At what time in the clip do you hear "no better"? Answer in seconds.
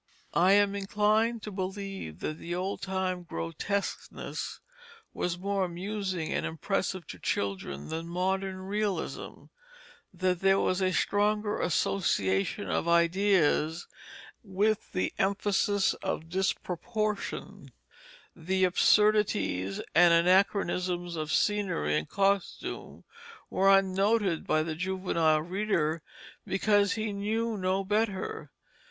27.55-28.49